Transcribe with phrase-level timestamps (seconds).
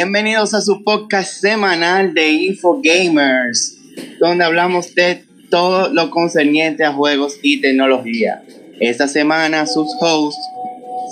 [0.00, 3.76] Bienvenidos a su podcast semanal de Info Gamers,
[4.20, 8.44] donde hablamos de todo lo concerniente a juegos y tecnología.
[8.78, 10.40] Esta semana sus hosts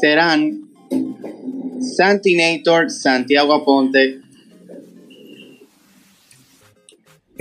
[0.00, 0.68] serán
[1.96, 4.20] Santinator, Santiago Aponte,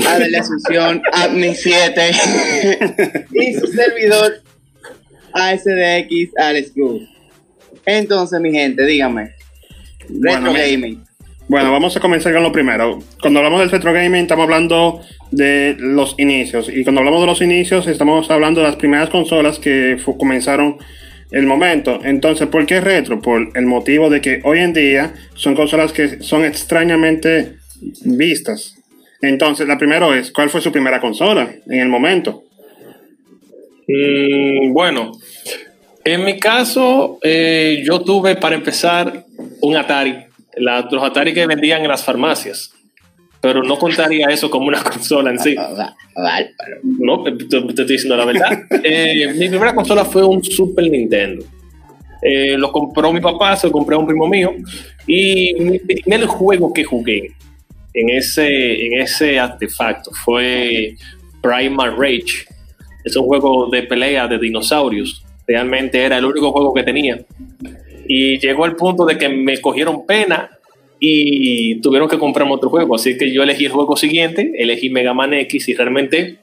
[0.03, 2.12] Adela Asunción, Admin 7
[3.34, 4.41] y su servidor
[5.31, 7.03] ASDX Alex Cruz.
[7.86, 9.36] Entonces, mi gente, dígame.
[10.09, 11.05] Retro Bueno, Gaming.
[11.48, 12.99] Bueno, vamos a comenzar con lo primero.
[13.22, 16.70] Cuando hablamos del retro gaming, estamos hablando de los inicios.
[16.70, 20.77] Y cuando hablamos de los inicios, estamos hablando de las primeras consolas que comenzaron
[21.30, 22.00] el momento.
[22.03, 23.22] Entonces, ¿por qué retro?
[23.22, 27.58] Por el motivo de que hoy en día son consolas que son extrañamente
[28.06, 28.75] vistas.
[29.22, 32.44] Entonces, la primera es, ¿cuál fue su primera consola en el momento?
[33.88, 35.12] Mm, bueno,
[36.03, 39.25] en mi caso, eh, yo tuve para empezar
[39.62, 40.25] un Atari,
[40.58, 42.73] la- los Atari que vendían en las farmacias,
[43.42, 45.56] pero no contaría eso como una consola en sí.
[45.58, 45.95] Ah.
[46.84, 48.59] No, te, te estoy diciendo la verdad.
[48.84, 51.45] Eh, mi primera consola fue un Super Nintendo.
[52.22, 54.52] Eh, lo compró mi papá, se lo compré a un primo mío.
[55.06, 57.31] Y mi primer juego que jugué
[57.94, 60.95] en ese, en ese artefacto fue
[61.42, 62.45] Primal Rage.
[63.03, 65.23] Es un juego de pelea de dinosaurios.
[65.47, 67.19] Realmente era el único juego que tenía.
[68.08, 70.52] Y llegó el punto de que me cogieron pena
[71.00, 72.95] y tuvieron que comprarme otro juego.
[72.95, 76.39] Así que yo elegí el juego siguiente, elegí Mega Man X y realmente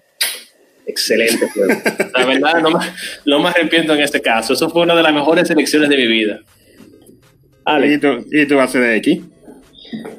[0.87, 1.75] excelente juego.
[2.19, 2.79] La verdad, no me,
[3.27, 4.53] no me arrepiento en este caso.
[4.53, 6.41] Eso fue una de las mejores elecciones de mi vida.
[7.85, 9.21] ¿Y tu, y tu ACDX?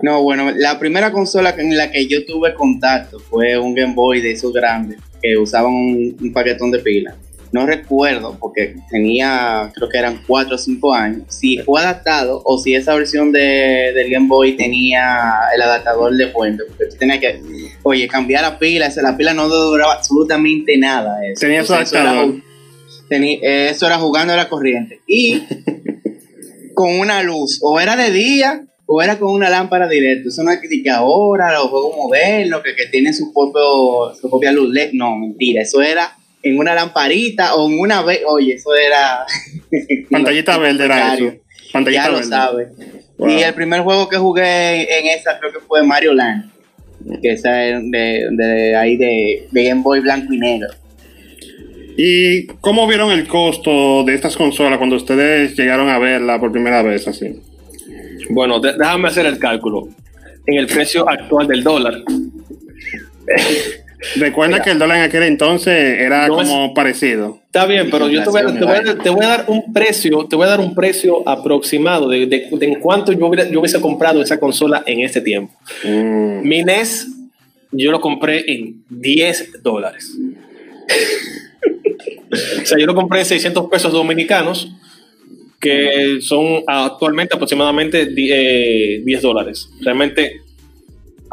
[0.02, 4.22] No, bueno, la primera consola en la que yo tuve contacto fue un Game Boy
[4.22, 7.16] de esos grandes que usaban un, un paquetón de pilas.
[7.54, 12.58] No recuerdo porque tenía, creo que eran 4 o 5 años, si fue adaptado o
[12.58, 16.64] si esa versión de, del Game Boy tenía el adaptador de fuente.
[16.68, 17.40] Porque tú tenías que,
[17.84, 21.20] oye, cambiar la pila, la pila no duraba absolutamente nada.
[21.28, 21.42] Eso.
[21.42, 22.42] Tenía su Entonces, eso era adaptador.
[23.12, 25.02] eh, eso era jugando a la corriente.
[25.06, 25.44] Y
[26.74, 30.30] con una luz, o era de día o era con una lámpara directa.
[30.30, 34.28] Eso no es que, que ahora los juegos modernos que, que tienen su, propio, su
[34.28, 34.90] propia luz LED.
[34.94, 35.62] No, mentira.
[35.62, 38.22] Eso era en una lamparita o en una vez.
[38.28, 39.26] Oye, eso era.
[40.12, 41.34] Pantallita verde era eso.
[41.72, 42.30] Pantallita Ya lo verde.
[42.30, 42.68] sabes.
[43.18, 43.30] Wow.
[43.30, 46.52] Y el primer juego que jugué en esa creo que fue Mario Land.
[47.22, 50.68] Que esa es de, de ahí de, de Game Boy blanco y negro.
[51.96, 56.82] ¿Y cómo vieron el costo de estas consolas cuando ustedes llegaron a verla por primera
[56.82, 57.40] vez así?
[58.30, 59.90] bueno, déjame hacer el cálculo.
[60.48, 62.02] En el precio actual del dólar,
[64.16, 67.40] Recuerda que el dólar en aquel entonces era No es- como parecido.
[67.46, 69.72] Está bien, pero yo te voy, a, te, voy a- te voy a dar un
[69.74, 73.50] precio, te voy a dar un precio aproximado de, de- de en cuánto yo, hubiera-
[73.50, 75.54] yo hubiese comprado esa consola en este tiempo.
[75.84, 76.42] Mm.
[76.48, 77.08] Mi NES
[77.72, 80.12] yo lo compré en 10 dólares.
[82.62, 84.70] o sea, yo lo compré en 600 pesos dominicanos,
[85.60, 89.70] que son actualmente aproximadamente di- eh, 10 dólares.
[89.82, 90.42] Realmente,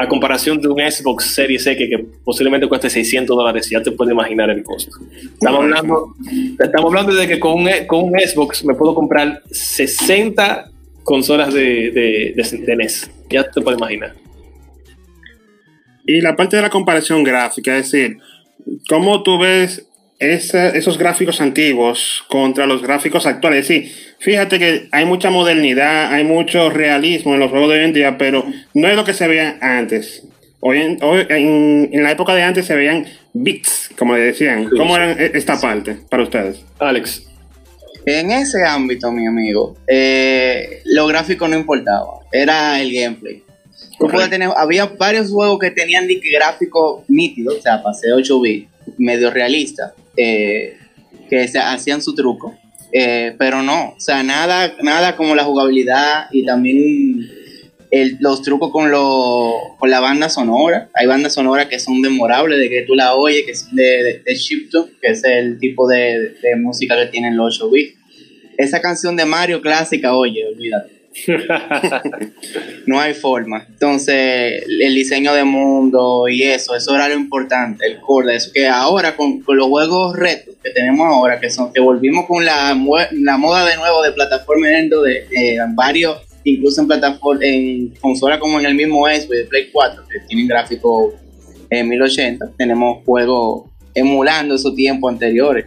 [0.00, 4.12] a comparación de un Xbox Series X que posiblemente cueste 600 dólares, ya te puedes
[4.12, 4.92] imaginar el costo.
[5.14, 6.14] Estamos hablando,
[6.58, 10.70] estamos hablando de que con un, con un Xbox me puedo comprar 60
[11.04, 13.10] consolas de, de, de, de NES.
[13.28, 14.14] Ya te puedes imaginar.
[16.06, 18.16] Y la parte de la comparación gráfica, es decir,
[18.88, 19.86] ¿cómo tú ves
[20.20, 23.66] esa- esos gráficos antiguos contra los gráficos actuales?
[23.66, 27.92] Sí, fíjate que hay mucha modernidad, hay mucho realismo en los juegos de hoy en
[27.92, 28.44] día, pero
[28.74, 30.22] no es lo que se veía antes.
[30.60, 34.68] Hoy en, hoy- en, en la época de antes se veían bits, como le decían.
[34.70, 35.00] Sí, ¿Cómo sí.
[35.00, 36.60] era e- esta parte para ustedes?
[36.78, 37.26] Alex,
[38.06, 43.42] En ese ámbito, mi amigo, eh, lo gráfico no importaba, era el gameplay.
[44.30, 48.66] Tener, había varios juegos que tenían de que gráfico nítido, o sea, pasé 8 bits,
[48.96, 50.76] medio realista, eh,
[51.28, 52.56] que se hacían su truco.
[52.92, 57.28] Eh, pero no, o sea, nada, nada como la jugabilidad y también
[57.92, 60.90] el- los trucos con, lo, con la banda sonora.
[60.94, 64.22] Hay bandas sonoras que son memorables, de que tú la oyes, que son de, de,
[64.24, 67.96] que es el tipo de, de música que tienen los 8 bits.
[68.58, 70.99] Esa canción de Mario clásica, oye, olvídate.
[72.86, 73.66] no hay forma.
[73.68, 78.50] Entonces, el diseño de mundo y eso, eso era lo importante, el core de eso.
[78.52, 82.44] Que ahora, con, con los juegos retos que tenemos ahora, que son que volvimos con
[82.44, 82.78] la,
[83.12, 88.60] la moda de nuevo de plataforma de eh, varios, incluso en plataforma, en consolas como
[88.60, 91.14] en el mismo Xbox de Play 4, que tienen gráficos
[91.70, 95.66] en 1080, tenemos juegos emulando esos tiempos anteriores.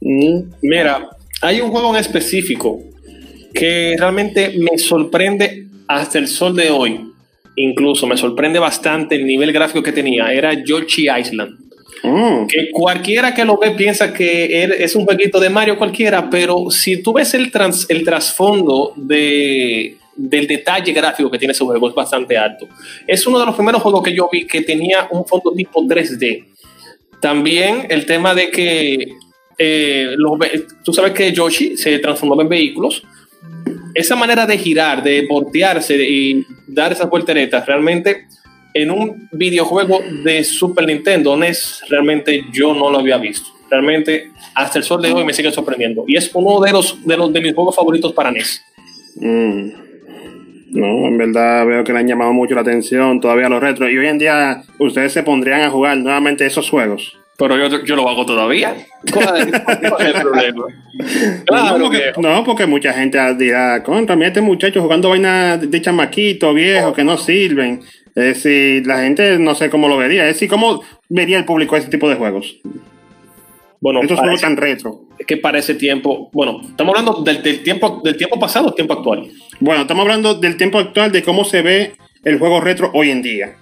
[0.00, 1.08] Mira,
[1.40, 2.82] hay un juego en específico
[3.58, 7.00] que realmente me sorprende hasta el sol de hoy,
[7.56, 11.58] incluso me sorprende bastante el nivel gráfico que tenía, era Yoshi Island.
[12.02, 12.46] Mm.
[12.46, 16.70] Que cualquiera que lo ve piensa que er- es un jueguito de Mario cualquiera, pero
[16.70, 21.88] si tú ves el, trans- el trasfondo de, del detalle gráfico que tiene ese juego,
[21.88, 22.68] es bastante alto.
[23.06, 26.44] Es uno de los primeros juegos que yo vi que tenía un fondo tipo 3D.
[27.20, 29.08] También el tema de que
[29.58, 30.38] eh, los
[30.84, 33.02] tú sabes que Yoshi se transformaba en vehículos.
[33.94, 38.26] Esa manera de girar, de voltearse y dar esas volteretas, realmente
[38.74, 43.48] en un videojuego de Super Nintendo NES, realmente yo no lo había visto.
[43.70, 46.04] Realmente hasta el sol de hoy me sigue sorprendiendo.
[46.06, 48.62] Y es uno de los de, los, de mis juegos favoritos para NES.
[49.16, 49.86] Mm.
[50.72, 53.90] No, en verdad veo que le han llamado mucho la atención todavía los retros.
[53.90, 57.16] Y hoy en día ustedes se pondrían a jugar nuevamente esos juegos.
[57.38, 58.74] Pero yo, yo lo hago todavía.
[59.12, 59.60] ¿Cuál es,
[59.90, 60.64] cuál es el problema?
[61.44, 65.82] Claro, no, porque, no, porque mucha gente dirá, contra, mira este muchacho jugando vainas de
[65.82, 67.82] chamaquito, viejo, que no sirven.
[68.14, 70.26] Es decir, la gente no sé cómo lo vería.
[70.26, 72.56] Es decir, ¿cómo vería el público ese tipo de juegos?
[73.78, 75.02] Bueno, Estos juegos tan retro.
[75.26, 78.94] que para ese tiempo, bueno, estamos hablando del, del tiempo, del tiempo pasado o tiempo
[78.94, 79.28] actual.
[79.60, 81.92] Bueno, estamos hablando del tiempo actual, de cómo se ve
[82.24, 83.56] el juego retro hoy en día.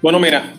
[0.00, 0.54] Bueno, mira,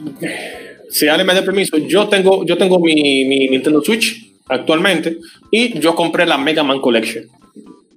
[0.92, 5.18] si Ale me da permiso, yo tengo, yo tengo mi, mi Nintendo Switch actualmente
[5.50, 7.26] y yo compré la Mega Man Collection.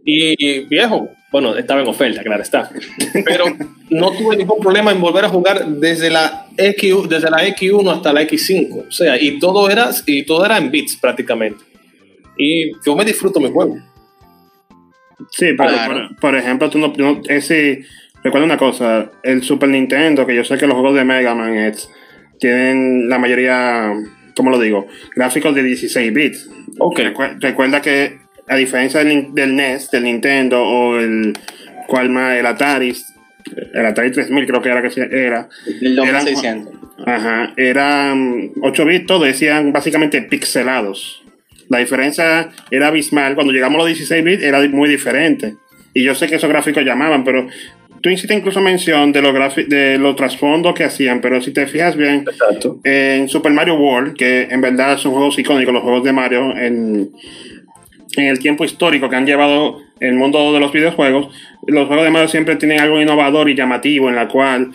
[0.07, 2.71] Y viejo, bueno, estaba en oferta, claro está.
[3.25, 3.45] Pero
[3.91, 8.13] no tuve ningún problema en volver a jugar desde la X, desde la X1 hasta
[8.13, 8.87] la X5.
[8.89, 11.65] O sea, y todo era, y todo era en bits prácticamente.
[12.37, 13.79] Y yo me disfruto mi juego.
[15.31, 16.09] Sí, pero Claro.
[16.11, 17.85] por, por ejemplo, tú no, no- ese,
[18.23, 21.57] recuerda una cosa, el Super Nintendo, que yo sé que los juegos de Mega Man
[21.57, 21.89] es-
[22.49, 23.93] tienen la mayoría,
[24.37, 24.87] ¿cómo lo digo?
[25.17, 26.51] Gráficos de 16 bits.
[26.79, 26.99] Ok.
[27.01, 31.33] Recu- recuerda que a diferencia del, NES, del Nintendo o el,
[31.87, 32.35] ¿cuál más?
[32.37, 32.95] El Atari,
[33.73, 35.49] el Atari 3000 creo que era que era,
[35.81, 36.75] El Eran- 2600.
[37.07, 41.23] Ajá, eran 8 bits, todos decían básicamente pixelados.
[41.69, 43.35] La diferencia era abismal.
[43.35, 45.55] Cuando llegamos a los 16 bits era muy diferente.
[45.95, 47.49] Y yo sé que esos gráficos llamaban, pero
[48.05, 51.97] tú hiciste incluso mención de los, de los trasfondos que hacían, pero si te fijas
[51.97, 52.79] bien, Exacto.
[52.85, 57.09] en Super Mario World, que en verdad son juegos icónicos, los juegos de Mario, en,
[58.19, 61.35] en el tiempo histórico que han llevado el mundo de los videojuegos,
[61.67, 64.73] los juegos de Mario siempre tienen algo innovador y llamativo en la cual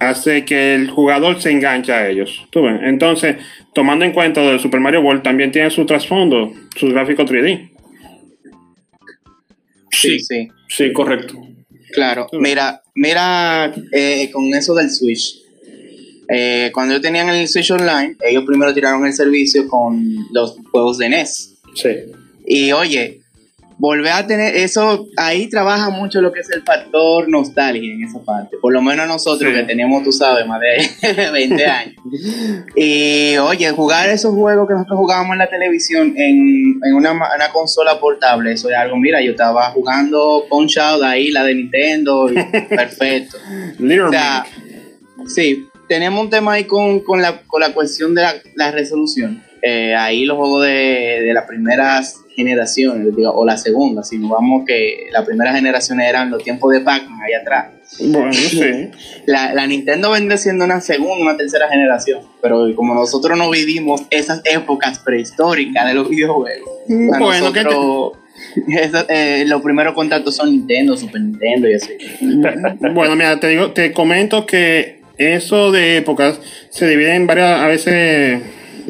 [0.00, 2.48] hace que el jugador se enganche a ellos.
[2.50, 2.80] ¿Tú ves?
[2.82, 3.36] Entonces,
[3.72, 7.70] tomando en cuenta del Super Mario World, también tiene su trasfondo, sus gráficos 3D.
[9.92, 10.48] Sí, sí.
[10.66, 11.51] sí, correcto.
[11.92, 15.40] Claro, mira, mira eh, con eso del Switch.
[16.28, 20.98] Eh, cuando yo tenía el Switch Online, ellos primero tiraron el servicio con los juegos
[20.98, 21.54] de NES.
[21.74, 21.90] Sí.
[22.46, 23.21] Y oye,
[23.78, 28.20] volver a tener eso, ahí trabaja mucho lo que es el factor nostalgia en esa
[28.20, 28.56] parte.
[28.60, 29.56] Por lo menos nosotros Sí.
[29.58, 31.96] que teníamos, tú sabes, más de 20 años.
[32.76, 37.48] Y oye, jugar esos juegos que nosotros jugábamos en la televisión en, en una, una
[37.52, 42.30] consola portable, eso es algo, mira, yo estaba jugando Punch Out ahí, la de Nintendo,
[42.30, 42.34] y
[42.68, 43.36] perfecto.
[44.06, 44.46] O sea,
[45.26, 49.42] sí, tenemos un tema ahí con, con, la, con la cuestión de la, la resolución.
[49.62, 54.30] Eh, ahí los juegos de, de las primeras generaciones, digo, o la segunda, si nos
[54.30, 57.66] vamos que la primera generación eran los tiempos de Pac-Man ahí atrás.
[58.00, 58.90] Bueno, sí.
[59.26, 64.02] La, la Nintendo vendría siendo una segunda, una tercera generación, pero como nosotros no vivimos
[64.10, 68.12] esas épocas prehistóricas de los videojuegos, Bueno, ¿qué te- nosotros
[68.66, 71.92] esa- eh, los primeros contactos son Nintendo, Super Nintendo y así.
[72.94, 76.40] Bueno, mira, te digo, te comento que eso de épocas
[76.70, 78.40] se divide en varias, a veces,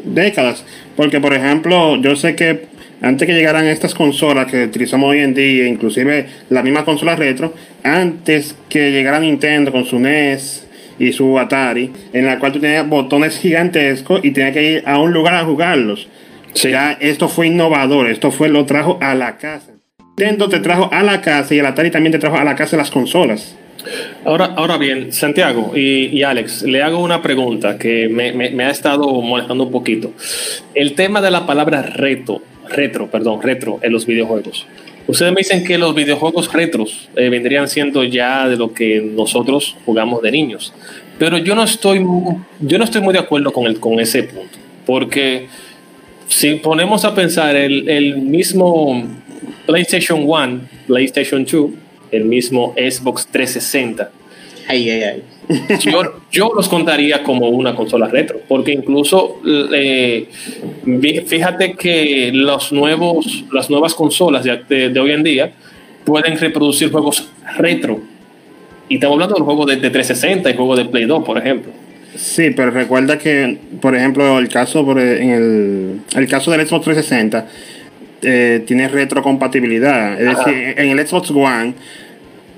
[0.03, 0.65] décadas.
[0.95, 2.67] Porque, por ejemplo, yo sé que
[3.01, 7.53] antes que llegaran estas consolas que utilizamos hoy en día, inclusive las mismas consolas retro,
[7.83, 10.67] antes que llegara Nintendo con su NES
[10.99, 14.99] y su Atari, en la cual tú tenías botones gigantescos y tenías que ir a
[14.99, 16.07] un lugar a jugarlos.
[16.53, 16.69] Sí.
[16.69, 19.73] Ya esto fue innovador, esto fue lo trajo a la casa.
[19.99, 22.77] Nintendo te trajo a la casa y el Atari también te trajo a la casa
[22.77, 23.57] las consolas.
[24.25, 29.65] Ahora, ahora bien, Santiago y, Alex, le hago una pregunta que me, ha estado molestando
[29.65, 30.13] un poquito.
[30.73, 34.65] El tema de la palabra reto, retro, perdón, retro en los videojuegos.
[35.05, 39.75] Ustedes me dicen que los videojuegos retros eh, vendrían siendo ya de lo que nosotros
[39.85, 40.73] jugamos de niños.
[41.19, 41.99] Pero yo no estoy,
[42.61, 44.57] yo no estoy muy de acuerdo con, el, con ese punto.
[44.85, 45.47] Porque
[46.27, 49.03] si ponemos a pensar el, el mismo
[49.65, 51.69] PlayStation 1, PlayStation 2,
[52.13, 54.09] el mismo Xbox 360,
[54.67, 55.23] Ay, ay, ay.
[55.81, 56.01] yo,
[56.31, 59.41] yo los contaría como una consola retro, porque incluso
[59.73, 60.27] eh,
[61.25, 65.51] fíjate que los nuevos, las nuevas consolas de, de- de hoy en día
[66.05, 67.27] pueden reproducir juegos
[67.57, 67.99] retro.
[68.89, 71.37] Y estamos hablando de los juegos de, de 360 y juegos de Play 2, por
[71.37, 71.71] ejemplo.
[72.15, 76.85] Sí, pero recuerda que, por ejemplo, el caso por en el, el caso del Xbox
[76.85, 77.47] 360
[78.23, 80.19] eh, tiene retrocompatibilidad.
[80.21, 80.49] Es Ajá.
[80.49, 81.73] decir, en el Xbox One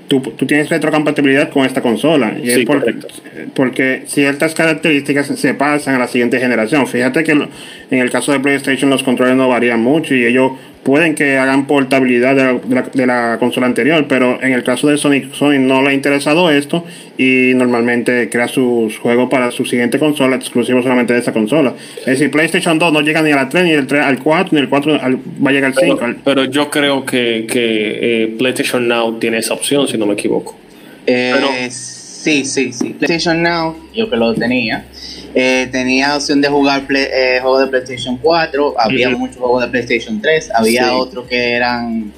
[0.08, 2.34] tú, tú tienes retrocompatibilidad con esta consola.
[2.40, 3.08] Y Sí, es por- correcto.
[3.54, 6.86] porque ciertas características se pasan a la siguiente generación.
[6.86, 10.52] Fíjate que en el caso de PlayStation los controles no varían mucho y ellos
[10.86, 14.62] pueden que hagan portabilidad de la, de la- de la consola anterior, pero en el
[14.62, 16.84] caso de Sony, Sony no le ha interesado esto
[17.18, 21.74] y normalmente crea sus juegos para su siguiente consola exclusivo solamente de esa consola.
[21.98, 24.50] Es decir, PlayStation 2 no llega ni a la 3, ni el 3 al 4,
[24.54, 25.96] ni el 4 al- va a llegar al 5.
[25.98, 30.14] Pero, pero yo creo que, que eh, PlayStation Now tiene esa opción, si no me
[30.14, 30.56] equivoco.
[31.06, 32.94] Eh, Pero- sí, sí, sí.
[32.98, 34.84] PlayStation Now, yo que lo tenía,
[35.38, 39.68] eh, tenía opción de jugar play- eh, juegos de PlayStation 4, había muchos juegos de
[39.68, 40.94] PlayStation 3, había Sí.
[40.94, 42.10] otros que eran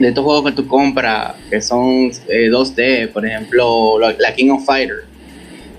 [0.00, 4.64] de estos juegos que tú compras, que son eh, 2D, por ejemplo, la, King of
[4.64, 5.04] Fighter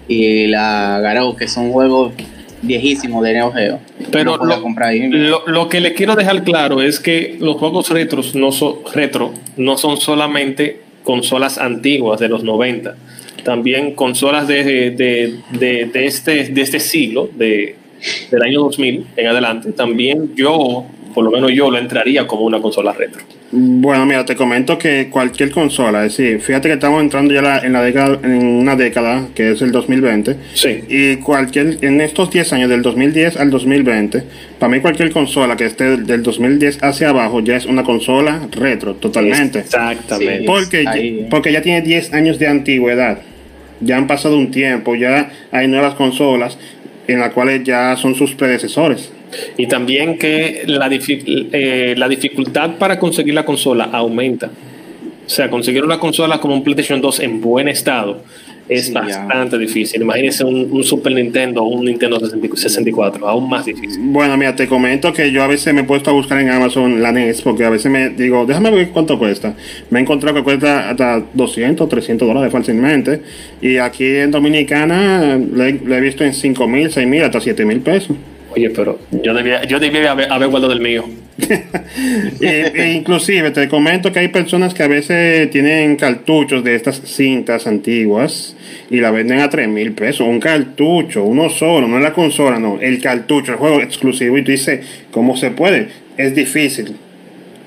[0.07, 2.13] y la Garou, que son juegos
[2.61, 3.79] viejísimos de Neo Geo.
[4.11, 5.09] Pero Uno podía lo, comprar ahí.
[5.09, 9.33] lo, lo que le quiero dejar claro es que los juegos retros no son retro
[9.57, 12.95] no son solamente consolas antiguas de los 90,
[13.43, 17.75] también consolas de, de, de, de este, de este siglo, de,
[18.31, 19.71] del año 2000 en adelante.
[19.73, 23.21] También yo, por lo menos yo, lo entraría como una consola retro.
[23.53, 27.59] Bueno, mira, te comento que cualquier consola, es decir, fíjate que estamos entrando ya la-
[27.59, 30.37] en, la década, en una década que es el 2020.
[30.53, 30.79] Sí.
[30.87, 34.23] Y cualquier, en estos 10 años, del 2010 al 2020,
[34.57, 38.47] para mí cualquier consola que esté del- del 2010 hacia abajo ya es una consola
[38.51, 39.59] retro, totalmente.
[39.59, 40.39] Exactamente.
[40.39, 40.43] Sí.
[40.47, 41.27] Porque, Ahí.
[41.29, 43.19] porque ya tiene 10 años de antigüedad.
[43.81, 46.57] Ya han pasado un tiempo, ya hay nuevas consolas
[47.07, 49.11] en las cuales ya son sus predecesores.
[49.57, 54.47] Y también que la, eh, la dificultad para conseguir la consola aumenta.
[55.25, 58.21] O sea, conseguir una consola como un PlayStation 2 en buen estado
[58.71, 58.99] es Sí, ya.
[59.01, 60.01] bastante difícil.
[60.01, 62.19] Imagínense un, un Super Nintendo o un Nintendo
[62.55, 63.99] 64, aún más difícil.
[64.01, 67.01] Bueno, mira, te comento que yo a veces me he puesto a buscar en Amazon
[67.01, 69.55] la NES porque a veces me digo, déjame ver cuánto cuesta.
[69.89, 73.21] Me he encontrado que cuesta hasta 200, 300 dólares fácilmente.
[73.61, 77.65] Y aquí en Dominicana le, le he visto en 5 mil, 6 mil, hasta 7
[77.65, 78.15] mil pesos.
[78.55, 81.05] Oye, pero yo debía, yo debía haber, haber guardado el mío.
[82.41, 87.01] E- e inclusive te comento que hay personas que a veces tienen cartuchos de estas
[87.05, 88.55] cintas antiguas
[88.89, 90.27] y la venden a 3 mil pesos.
[90.27, 92.79] Un cartucho, uno solo, no es la consola, no.
[92.81, 94.37] El cartucho, el juego exclusivo.
[94.37, 95.87] Y tú dices, ¿cómo se puede?
[96.17, 96.95] Es difícil,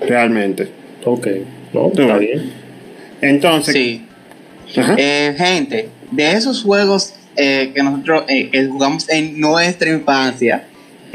[0.07, 0.69] realmente.
[1.05, 1.29] Ok,
[1.73, 2.53] no, está bien.
[3.21, 4.03] Entonces, Sí.
[4.97, 10.65] Eh, gente, de esos juegos eh, que nosotros eh, que jugamos en nuestra infancia,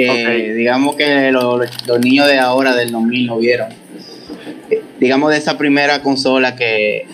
[0.08, 0.10] que
[0.52, 0.56] Ok.
[0.56, 3.68] digamos que lo- lo- los niños de ahora del 2000 no vieron,
[4.72, 7.06] eh, digamos de esa primera consola que,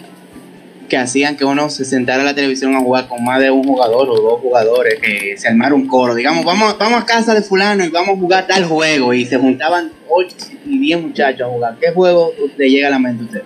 [0.87, 3.63] que hacían que uno se sentara a la televisión a jugar con más de un
[3.63, 7.41] jugador o dos jugadores, que se armara un coro, digamos, vamos, vamos a casa de
[7.41, 10.35] fulano y vamos a jugar tal juego, y se juntaban 8
[10.67, 11.75] y 10 muchachos a jugar.
[11.81, 13.43] ¿Qué juego le llega a la mente a usted?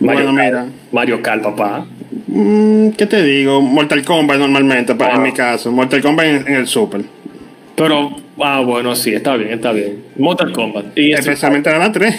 [0.00, 0.68] Mario Bueno, Kart.
[0.92, 1.86] Mario Kart, papá.
[2.26, 3.62] Mm, ¿Qué te digo?
[3.62, 5.24] Mortal Kombat normalmente, para, en Ah.
[5.24, 5.72] mi caso.
[5.72, 7.00] Mortal Kombat en, en el Super.
[7.76, 10.02] Pero, ah, bueno, sí, está bien, está bien.
[10.16, 10.96] Mortal Kombat.
[10.98, 12.14] Y Especialmente era la 3.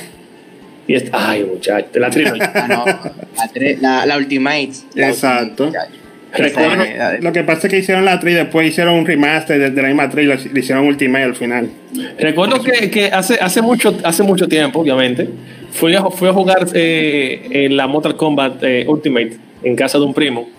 [0.87, 2.51] y este- ay, muchacho, la trilogía.
[2.55, 4.71] Ah, no, la, tre- la, la Ultimate.
[4.95, 5.65] La Exacto.
[5.65, 5.89] Ultimate.
[6.35, 9.69] Recuerdo- Lo que pasa es que hicieron la 3 y después hicieron un remaster de,
[9.69, 11.69] de la misma 3 y le- le hicieron Ultimate al final.
[12.17, 15.29] Recuerdo que, que hace, hace, mucho, hace mucho tiempo, obviamente,
[15.71, 20.05] fui a, fui a jugar eh, en la Mortal Kombat eh, Ultimate en casa de
[20.05, 20.49] un primo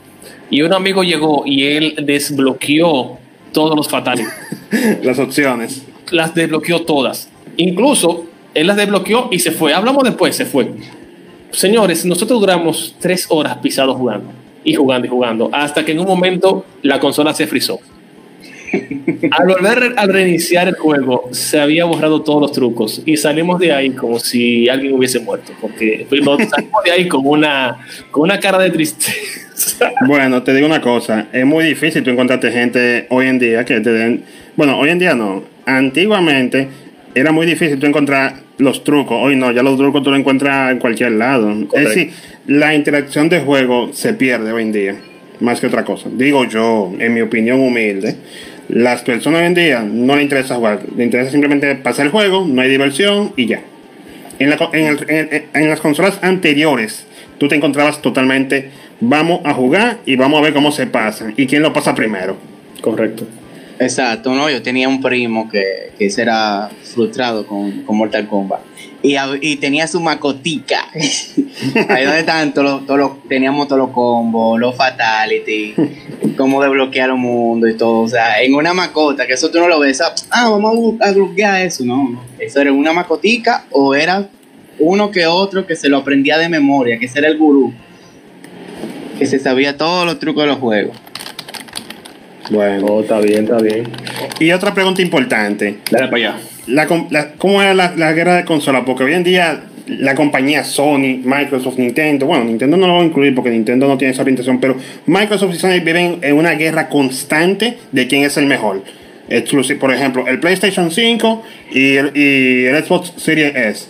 [0.48, 3.18] y un amigo llegó y él desbloqueó
[3.54, 4.34] todos los fatalities.
[5.02, 5.82] Las opciones.
[6.11, 7.30] las desbloqueó todas.
[7.56, 9.73] Incluso él las desbloqueó y se fue.
[9.73, 10.73] Hablamos después, se fue.
[11.52, 14.30] Señores, nosotros duramos tres horas pisados jugando
[14.64, 17.78] y jugando y jugando hasta que en un momento la consola se frizó.
[19.31, 23.73] Al volver a reiniciar el juego, se había borrado todos los trucos y salimos de
[23.73, 27.78] ahí como si alguien hubiese muerto, porque nos salimos de ahí con una,
[28.11, 29.90] con una cara de tristeza.
[30.07, 33.81] Bueno, te digo una cosa, es muy difícil tú encontrarte gente hoy en día que
[33.81, 34.25] te den,
[34.57, 36.69] bueno, hoy en día no, antiguamente
[37.14, 40.73] era muy difícil tú encontrar los trucos, hoy no, ya los trucos tú los encuentras
[40.73, 41.47] en cualquier lado.
[41.47, 41.76] Correcto.
[41.78, 42.11] Es decir,
[42.47, 44.97] la interacción de juego se pierde hoy en día,
[45.40, 46.09] más que otra cosa.
[46.12, 48.16] Digo yo, en mi opinión humilde,
[48.68, 52.44] las personas hoy en día no le interesa jugar, le interesa simplemente pasar el juego,
[52.49, 53.61] no hay diversión y ya.
[54.38, 57.06] En, la co- en el- en- en las consolas anteriores,
[57.38, 61.47] tú te encontrabas totalmente, vamos a jugar y vamos a ver cómo se pasa y
[61.47, 62.37] quién lo pasa primero.
[62.80, 63.26] Correcto.
[63.78, 68.61] Exacto, no, yo tenía un primo que, que era frustrado con, con Mortal Kombat.
[69.06, 70.88] Y, tenía su macotica.
[70.94, 75.75] Ahí donde estaban todos los, todos los- teníamos todos los combos, los fatality,
[76.38, 78.00] cómo desbloquear el mundo y todo.
[78.00, 81.66] O sea, en una macota, que eso tú no lo ves, ah, vamos a desbloquear
[81.66, 81.84] eso.
[81.84, 82.25] No, no.
[82.38, 84.26] Eso era una macotica o era
[84.78, 87.75] uno que otro que se lo aprendía de memoria, que ese era el gurú.
[89.18, 90.96] Que se sabía todos los trucos de los juegos.
[92.50, 92.87] Bueno.
[92.87, 93.87] Oh, está bien, está bien.
[94.40, 95.80] Y otra pregunta importante.
[95.90, 96.40] Dale para allá.
[96.66, 98.85] La, com- la- ¿Cómo era la, la guerra de consola?
[98.85, 103.06] Porque hoy en día la compañía Sony, Microsoft, Nintendo, bueno, Nintendo no lo voy a
[103.06, 106.88] incluir porque Nintendo no tiene esa orientación, pero Microsoft y Sony viven en una guerra
[106.88, 108.83] constante de quién es el mejor.
[109.28, 111.42] Exclusive, por ejemplo, el PlayStation 5
[111.73, 113.87] y el, y el Xbox Series S.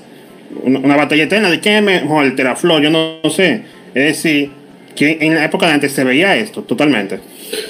[0.65, 3.63] Una, una batalla eterna de quién es mejor, el teraflor, yo no, no sé.
[3.95, 4.51] Es decir,
[4.97, 7.19] que en la época de antes se veía esto totalmente.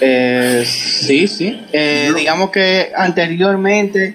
[0.00, 1.58] Eh, sí, sí.
[1.73, 4.14] Eh, digamos que anteriormente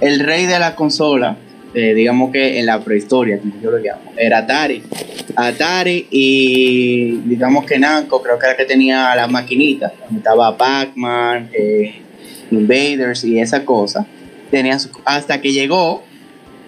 [0.00, 1.36] el rey de la consola,
[1.74, 4.82] eh, digamos que en la prehistoria, como yo lo llamo, era Atari.
[5.36, 11.50] Atari y digamos que Namco creo que era que tenía las maquinitas, donde estaba Pac-Man,
[11.52, 12.00] eh,
[12.50, 14.06] Invaders y esa cosa.
[14.50, 16.02] Tenía su- hasta que llegó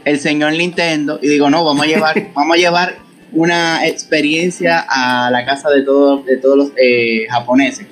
[0.04, 2.96] el señor Nintendo y digo, no, vamos a llevar, vamos a llevar
[3.32, 7.86] una experiencia a la casa de todos, de todos los eh, japoneses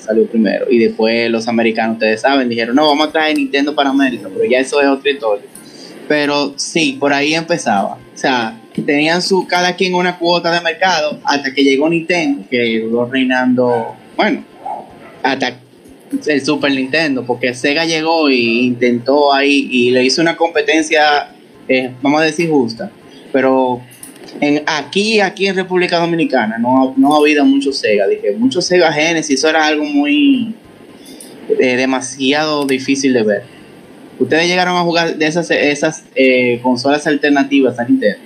[0.00, 0.66] salió primero.
[0.70, 4.48] Y después los americanos, ustedes saben, dijeron, no, vamos a traer Nintendo para América, pero
[4.48, 5.44] ya eso es otra historia.
[6.08, 7.98] Pero sí, por ahí empezaba.
[8.14, 12.80] O sea, tenían su, cada quien una cuota de mercado hasta que llegó Nintendo, que
[12.80, 14.44] duró reinando, bueno,
[15.22, 15.60] hasta
[16.26, 21.28] el Super Nintendo, porque Sega llegó y intentó ahí y le hizo una competencia,
[21.68, 22.90] eh, vamos a decir, justa.
[23.32, 23.80] Pero
[24.40, 28.06] en, aquí, aquí en República Dominicana no, ha- no ha habido mucho Sega.
[28.06, 30.54] Dije, mucho Sega Genesis, eso era algo muy
[31.58, 33.42] eh, demasiado difícil de ver.
[34.18, 38.18] Ustedes llegaron a jugar de esas, esas eh, consolas alternativas a Nintendo.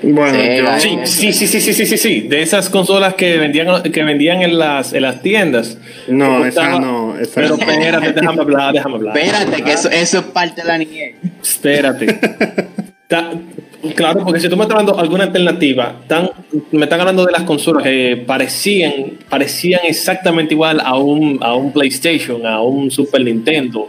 [0.00, 2.20] Bueno, Sega, Sí, sí, sí, sí, sí, sí, sí, sí.
[2.20, 5.76] De esas consolas que vendían, que vendían en las, en las tiendas.
[6.08, 7.18] no, esa no.
[7.18, 7.62] Esa Pero no.
[7.70, 9.18] espérate, déjame hablar, déjame hablar.
[9.18, 11.14] Espérate, que eso, eso es parte de la niñez.
[11.42, 12.18] Espérate.
[13.08, 16.30] Claro, porque si tú me estás de alguna alternativa, tan,
[16.72, 21.72] me están hablando de las consolas que parecían, parecían exactamente igual a un, a un
[21.72, 23.88] PlayStation, a un Super Nintendo.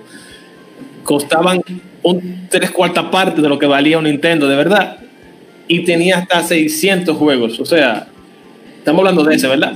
[1.03, 1.61] Costaban
[2.03, 4.97] un tres cuartas parte de lo que valía un Nintendo, de verdad.
[5.67, 7.59] Y tenía hasta 600 juegos.
[7.59, 8.07] O sea,
[8.77, 9.73] estamos hablando de ese, ¿verdad?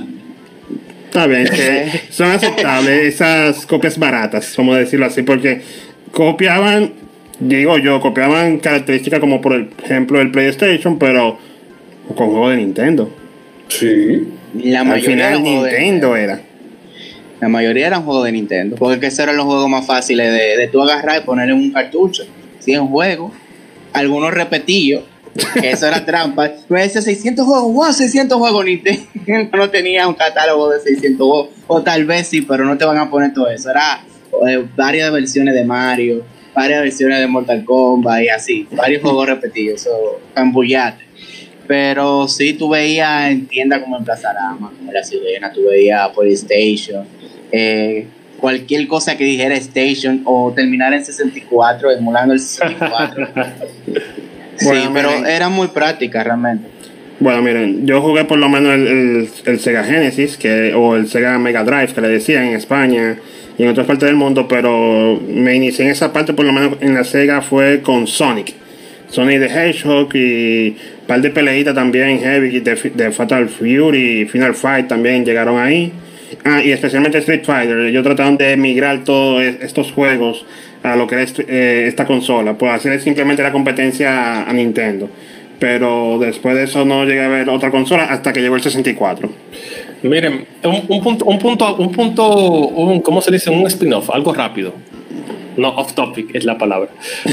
[1.05, 1.47] Está bien,
[2.09, 5.61] son aceptables esas copias baratas, como decirlo así, porque
[6.11, 6.91] copiaban,
[7.39, 11.37] digo yo, copiaban características como por ejemplo el PlayStation, pero
[12.15, 13.09] con juegos de Nintendo.
[13.67, 14.27] Sí.
[14.55, 16.41] La Al mayoría final de Nintendo era.
[17.39, 20.57] La mayoría eran juegos de Nintendo, porque que esos eran los juegos más fáciles de,
[20.57, 22.23] de tú agarrar y poner en un cartucho.
[22.59, 23.33] 100 juegos,
[23.91, 25.03] algunos repetidos,
[25.59, 26.51] que eso era trampa.
[26.67, 29.03] Pues ese 600 juegos, wow, 600 juegos, Nintendo
[29.57, 32.97] no tenía un catálogo de 600 juegos, o tal vez sí, pero no te van
[32.97, 33.69] a poner todo eso.
[33.69, 34.03] Era
[34.47, 36.23] eh, varias versiones de Mario,
[36.55, 41.03] varias versiones de Mortal Kombat y así, varios juegos repetidos, eso, cambullate.
[41.67, 45.61] Pero sí, tú veías en tiendas como en Plaza Arama, como en La Sirena, tú
[45.69, 47.05] veías PlayStation,
[47.51, 48.05] eh,
[48.37, 53.27] cualquier cosa que dijera Station o terminar en 64, emulando el 64.
[54.57, 55.25] sí, Bueno, pero miren.
[55.27, 56.67] era muy práctica realmente.
[57.19, 61.07] Bueno, miren, yo jugué por lo menos el, el- el Sega Genesis que, o el
[61.07, 63.17] Sega Mega Drive, que le decían en España
[63.57, 66.77] y en otras partes del mundo, pero me inicié en esa parte, por lo menos
[66.81, 68.53] en la Sega, fue con Sonic.
[69.09, 74.55] Sonic the Hedgehog y un par de peleitas también heavy de, Fatal Fury y Final
[74.55, 75.91] Fight también llegaron ahí.
[76.43, 77.77] Ah, y especialmente Street Fighter.
[77.77, 80.45] Ellos trataron de migrar todos estos juegos
[80.81, 85.09] a lo que es eh, esta consola, por hacer simplemente la competencia a Nintendo.
[85.59, 89.29] Pero después de eso no llegué a ver otra consola hasta que llegó el 64.
[90.03, 93.49] Miren, un, un punto, un punto, un punto, un, ¿cómo se dice?
[93.49, 94.73] Un spin-off, algo rápido.
[95.55, 96.89] No, off topic es la palabra.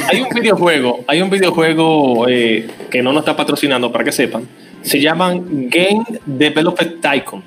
[0.08, 4.46] Hay un videojuego, hay un videojuego eh, que no nos está patrocinando para que sepan.
[4.82, 7.42] Se llaman Game Developed Tycoon.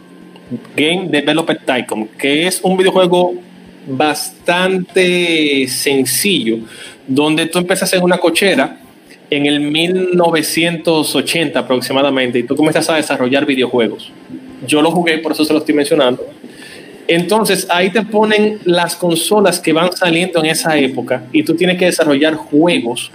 [0.75, 3.33] Game Developed Tycoon, que es un videojuego
[3.87, 6.59] bastante sencillo,
[7.07, 8.77] donde tú empiezas en una cochera
[9.29, 14.11] en el 1980 aproximadamente y tú comienzas a desarrollar videojuegos.
[14.65, 16.25] Yo lo jugué, por eso se lo estoy mencionando.
[17.07, 21.77] Entonces ahí te ponen las consolas que van saliendo en esa época y tú tienes
[21.77, 23.11] que desarrollar juegos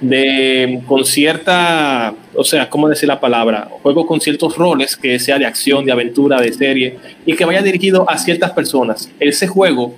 [0.00, 3.68] de con cierta, o sea, ¿cómo decir la palabra?
[3.82, 6.96] Juegos con ciertos roles, que sea de acción, de aventura, de serie,
[7.26, 9.10] y que vaya dirigido a ciertas personas.
[9.18, 9.94] Ese juego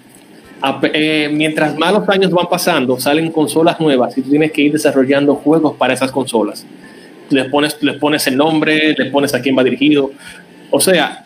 [0.92, 4.72] eh, mientras más los años van pasando, salen consolas nuevas y tú tienes que ir
[4.72, 6.66] desarrollando juegos para esas consolas.
[7.30, 10.10] Les pones, les pones el nombre, le pones a quién va dirigido.
[10.70, 11.24] O sea,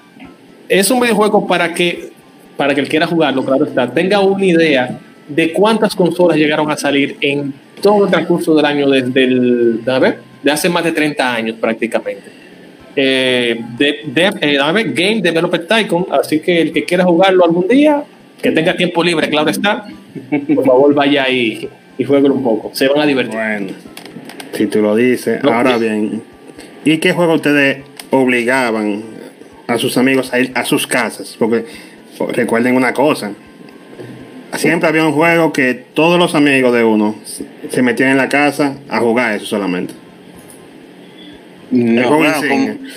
[0.69, 2.11] es un videojuego para que,
[2.57, 6.77] para que el quiera jugarlo, claro está, tenga una idea de cuántas consolas llegaron a
[6.77, 11.57] salir en todo el transcurso del año desde el, de hace más de 30 años
[11.61, 12.45] prácticamente
[12.97, 14.59] eh, de, de, eh,
[14.95, 16.07] Game Developer Tycoon.
[16.11, 18.05] Así que el que quiera jugarlo algún día,
[18.41, 19.85] que tenga tiempo libre, claro está,
[20.55, 22.71] por favor vaya y, y jueguelo un poco.
[22.73, 23.35] Se van a divertir.
[23.35, 23.73] Bueno,
[24.53, 25.43] si tú lo dices.
[25.43, 26.23] Ahora bien,
[26.85, 27.79] ¿y qué juego ustedes
[28.11, 29.14] obligaban
[29.67, 31.37] a sus amigos a ir a sus casas?
[31.39, 31.65] Porque
[32.33, 33.33] recuerden una cosa.
[34.57, 37.17] Siempre había un juego que todos los amigos de uno
[37.71, 39.95] se metían en la casa a jugar eso solamente.
[41.71, 42.21] No,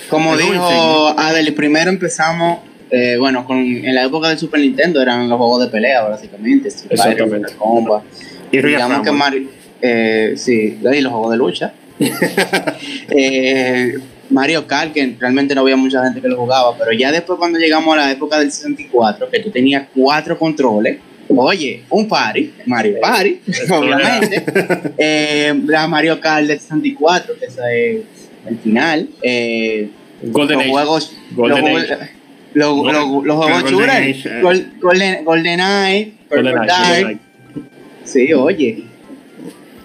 [0.08, 5.28] como, dijo Adel, primero empezamos, eh, bueno, con, en la época del Super Nintendo eran
[5.28, 6.68] los juegos de pelea, básicamente.
[6.68, 7.54] Exactamente.
[8.52, 9.48] Y digamos que Mario,
[9.82, 11.72] eh, sí, los juegos de lucha.
[13.10, 13.98] eh,
[14.30, 17.58] Mario Kart, que realmente no había mucha gente que lo jugaba, pero ya después cuando
[17.58, 22.96] llegamos a la época del 64, que tú tenías cuatro controles, oye, un party, Mario
[23.00, 24.44] Party, obviamente,
[24.98, 27.58] eh, la Mario Kart del 64, que es
[28.46, 29.08] el final.
[29.22, 29.88] Eh,
[30.22, 30.70] Golden los Age.
[30.72, 31.12] juegos.
[31.32, 31.98] Golden los, Age.
[32.54, 33.90] Los, los, los, los juegos Golden.
[33.90, 34.40] Age, eh.
[34.42, 36.12] Gol- Golden, Golden Eye.
[36.30, 36.56] Golden.
[36.56, 37.18] Golden Eye.
[38.04, 38.84] Sí, oye.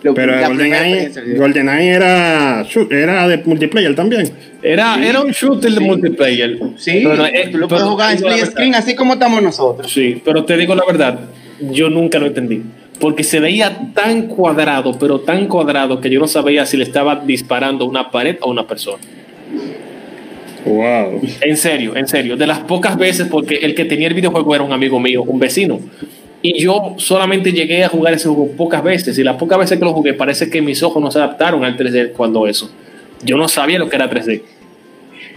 [0.04, 4.30] Lo- Pero GoldenEye GoldenEye era, era de multiplayer también.
[4.62, 6.60] Era, era un shooter de multiplayer.
[6.78, 9.92] Sí, Pero, eh, tú lo puedes pero jugar en split screen así como estamos nosotros.
[9.92, 11.20] Sí, pero te digo la verdad,
[11.72, 12.62] yo nunca lo entendí.
[13.00, 17.16] Porque se veía tan cuadrado, pero tan cuadrado que yo no sabía si le estaba
[17.26, 19.00] disparando a una pared o a una persona.
[20.66, 21.22] Wow.
[21.42, 22.38] En serio, en serio.
[22.38, 25.39] De las pocas veces, porque el que tenía el videojuego era un amigo mío, un
[25.39, 25.80] vecino.
[26.46, 29.18] Y yo solamente llegué a jugar ese juego pocas veces.
[29.18, 31.76] Y las pocas veces que lo jugué, parece que mis ojos no se adaptaron al
[31.78, 32.70] 3D cuando eso.
[33.24, 34.42] Yo no sabía lo que era 3D.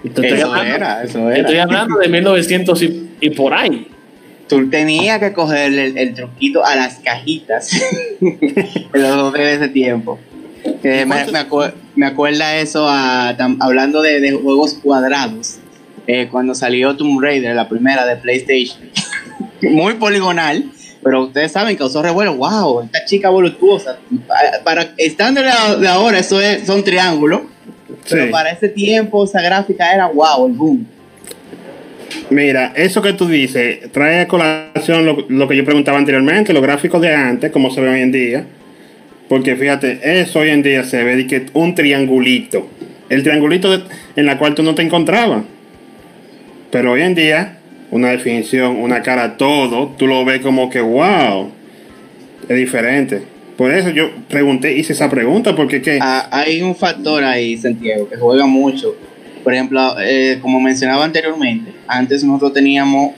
[0.04, 1.62] Entonces, Eso estoy hablando- era, eso Estoy era.
[1.62, 3.86] hablando de 1900 y, y por ahí.
[4.48, 7.70] Tú tenías que coger el, el truquito a las cajitas.
[8.20, 10.18] de los dos de ese tiempo.
[10.82, 15.58] Eh, me, me, acu- me acuerda eso a, tam- hablando de, de juegos cuadrados.
[16.08, 18.78] eh, cuando salió Tomb Raider, la primera de PlayStation.
[19.62, 20.64] Muy poligonal.
[21.06, 22.34] Pero ustedes saben, causó revuelo.
[22.34, 22.82] ¡Wow!
[22.82, 23.96] Esta chica voluptuosa.
[24.26, 25.44] Para, para estándar
[25.78, 27.42] de- ahora, eso es, son triángulos.
[28.10, 28.30] Pero Sí.
[28.32, 30.84] para ese tiempo, esa gráfica era wow, el boom.
[32.30, 36.62] Mira, eso que tú dices trae a colación lo, lo que yo preguntaba anteriormente, los
[36.62, 38.44] gráficos de antes, como se ve hoy en día.
[39.28, 42.68] Porque fíjate, eso hoy en día se ve de que un triangulito.
[43.08, 43.84] El triangulito de-
[44.16, 45.44] en la cual tú no te encontrabas.
[46.72, 47.55] Pero hoy en día,
[47.90, 51.50] una definición, una cara, todo, tú lo ves como que wow.
[52.48, 53.22] Es diferente.
[53.56, 58.08] Por eso yo pregunté, hice esa pregunta, porque que Ah, hay un factor ahí, Santiago,
[58.08, 58.94] que juega mucho.
[59.42, 63.12] Por ejemplo, eh, como mencionaba anteriormente, antes nosotros teníamos,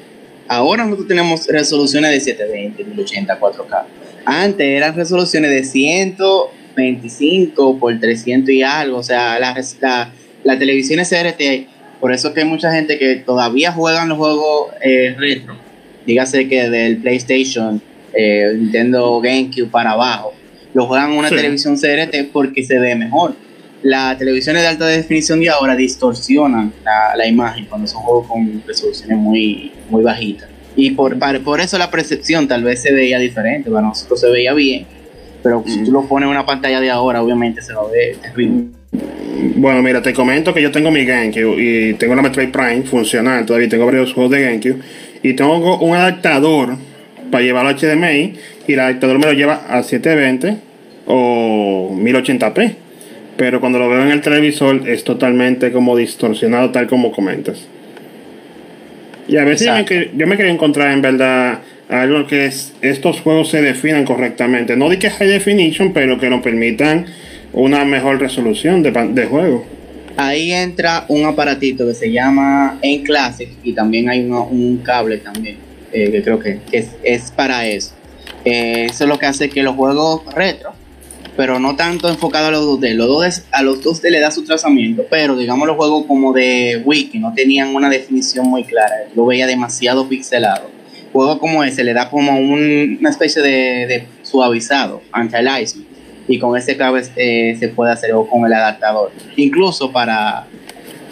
[0.47, 3.83] ahora nosotros tenemos resoluciones de 720, 1080, 4K.
[4.27, 8.99] Antes eran resoluciones de 125 por 300 y algo.
[8.99, 10.11] O sea, la, res- la,
[10.45, 11.67] la televisión CRT,
[12.01, 15.55] por eso que hay mucha gente que todavía juegan los juegos eh, retro.
[16.07, 17.81] Dígase que del PlayStation,
[18.15, 20.33] eh, Nintendo GameCube para abajo,
[20.75, 21.35] lo juegan en una Sí.
[21.37, 23.35] televisión CRT porque se ve mejor.
[23.83, 28.63] Las televisiones de alta definición de ahora distorsionan la, la imagen cuando son juegos con
[28.67, 30.49] resoluciones muy, muy bajitas.
[30.77, 34.29] Y por, par- por eso la percepción tal vez se veía diferente, para nosotros se
[34.31, 34.87] veía bien,
[35.43, 38.17] pero si tú lo pones en una pantalla de ahora, obviamente se va a ver
[38.17, 38.71] terrible.
[39.59, 43.45] Bueno, mira, te comento que yo tengo mi GameCube y tengo la Metroid Prime funcional,
[43.45, 44.79] todavía tengo varios juegos de GameCube
[45.21, 46.77] y tengo un adaptador
[47.33, 48.35] para llevarlo a HDMI
[48.69, 50.59] y el adaptador me lo lleva a 720
[51.07, 52.75] o 1080p.
[53.37, 57.67] Pero cuando lo veo en el televisor es totalmente como distorsionado tal como comentas.
[59.27, 63.23] Y a veces yo me, yo me quería encontrar en verdad algo que es, estos
[63.23, 64.77] juegos se definan correctamente.
[64.77, 67.07] No de que high definition, pero que nos permitan
[67.53, 69.65] una mejor resolución de, de juego.
[70.17, 75.57] Ahí entra un aparatito que se llama En Classic y también hay un cable también,
[75.93, 77.93] eh, que creo que, es, es para eso.
[78.45, 80.71] Eh, eso es lo que hace que los juegos retro,
[81.37, 84.43] pero no tanto enfocado a los 2D, los 2D, a los 2D le da su
[84.45, 88.95] trazamiento, pero digamos los juegos como de Wii, que no tenían una definición muy clara,
[89.15, 90.69] lo veía demasiado pixelado.
[91.13, 95.87] Juegos como ese le da como un- una especie de, de suavizado, anti-aliasing
[96.29, 99.11] y con ese cable eh, se puede hacer o con el adaptador.
[99.37, 100.47] Incluso para,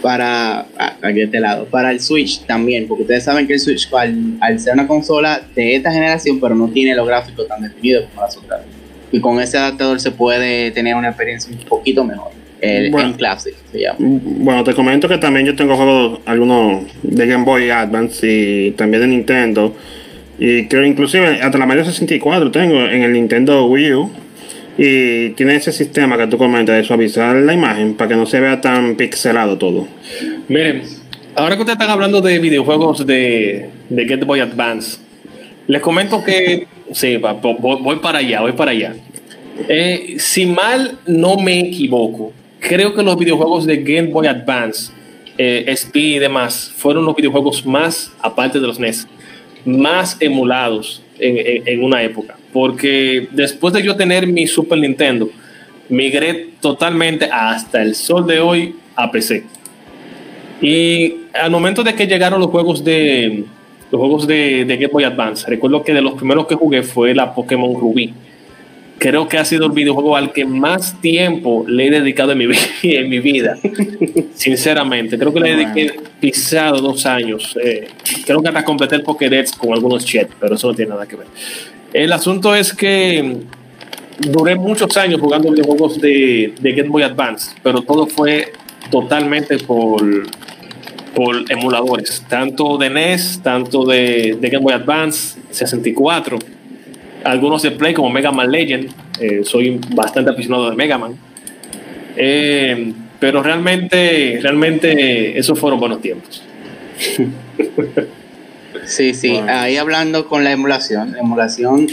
[0.02, 0.66] para
[1.02, 4.60] aquí este lado, para el Switch también, porque ustedes saben que el Switch al, al,
[4.60, 8.36] ser una consola de esta generación, pero no tiene los gráficos tan definidos como las
[8.36, 8.60] otras.
[9.10, 12.30] Y con ese adaptador se puede tener una experiencia un poquito mejor.
[12.60, 13.16] El Bueno.
[13.16, 13.96] Classic se llama.
[13.98, 19.02] Bueno, te comento que también yo tengo juegos, algunos de Game Boy Advance y también
[19.02, 19.74] de Nintendo.
[20.38, 24.10] Y creo inclusive hasta la Mario 64 tengo en el Nintendo Wii U.
[24.78, 28.40] Y tiene ese sistema que tú comentas de suavizar la imagen para que no se
[28.40, 29.88] vea tan pixelado todo.
[30.48, 30.82] Miren,
[31.34, 34.98] ahora que ustedes están hablando de videojuegos de, de Game Boy Advance,
[35.66, 36.66] les comento que.
[36.92, 38.94] Sí, va, voy, para allá, voy para allá.
[39.68, 44.92] Eh, si mal no me equivoco, creo que los videojuegos de Game Boy Advance,
[45.38, 49.08] eh, y demás, fueron los videojuegos más, aparte de los NES,
[49.64, 52.36] más emulados en, en- en una época.
[52.56, 55.28] Porque después de yo tener mi Super Nintendo,
[55.90, 59.44] migré totalmente hasta el sol de hoy a PC.
[60.62, 63.44] Y al momento de que llegaron los juegos de
[63.92, 67.14] los juegos de, de Game Boy Advance, recuerdo que de los primeros que jugué fue
[67.14, 68.14] la Pokémon Rubí.
[68.96, 72.46] Creo que ha sido el videojuego al que más tiempo le he dedicado en mi,
[72.84, 73.58] en mi vida.
[74.32, 77.54] Sinceramente, creo que le dediqué pisado dos años.
[77.62, 77.86] Eh,
[78.24, 81.16] creo que hasta completé el Pokédex con algunos chats, pero eso no tiene nada que
[81.16, 81.26] ver.
[81.96, 83.38] El asunto es que
[84.18, 88.52] duré muchos años jugando videojuegos de, de Game Boy Advance, pero todo fue
[88.90, 90.04] totalmente por,
[91.14, 96.38] por emuladores, tanto de NES, tanto de, de Game Boy Advance, 64,
[97.24, 101.16] algunos de Play como Mega Man Legend, eh, soy bastante aficionado de Mega Man,
[102.14, 106.42] Eh, pero realmente, realmente esos fueron buenos tiempos.
[108.86, 109.46] Sí, sí, Bueno.
[109.52, 111.86] ahí hablando con la emulación, la emulación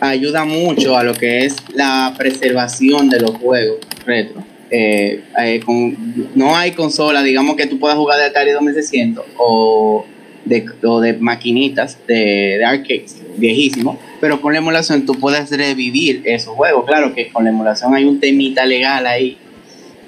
[0.00, 4.44] ayuda mucho a lo que es la preservación de los juegos retro.
[4.70, 10.04] Eh, eh, con- no hay consola, digamos que tú puedas jugar de Atari 2600 o
[10.44, 12.14] de, o de maquinitas de,
[12.58, 16.84] de arcades viejísimos, pero con la emulación tú puedes revivir esos juegos.
[16.86, 19.38] Claro que con la emulación hay un temita legal ahí